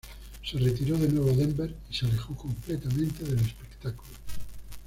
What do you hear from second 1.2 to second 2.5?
a Denver y se alejó